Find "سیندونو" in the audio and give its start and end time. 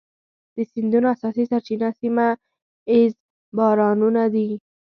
0.71-1.07